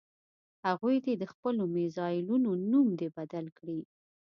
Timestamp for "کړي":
3.57-3.79